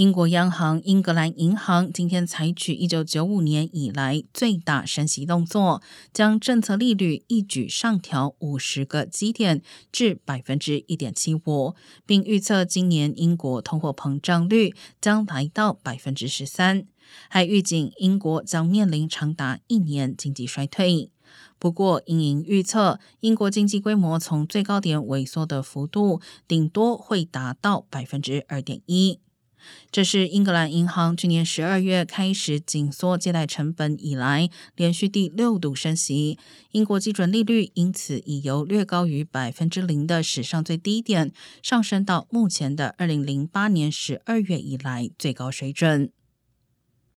[0.00, 9.60] 英国央行英格兰银行今天采取一九九五年以来最大升息动作，将政策利率一举上调五十个基点
[9.92, 11.74] 至百分之一点七五，
[12.06, 16.86] 并预测今年英国通货膨胀率将来到百分之十三，
[17.28, 21.10] 还预警英国将面临长达一年经济衰退。
[21.58, 29.20] 不过，英银预测，英国经济规模从最高点萎缩的幅度顶多会达到百分之二点一。
[29.90, 36.38] 这是英格兰银行去年十二月开始紧缩借贷成本以来，连续第六度升息。
[36.72, 46.12] 英国基准利率因此已由略高于百分之零的史上最低点，上升到目前的二零零八年十二月以来最高水准。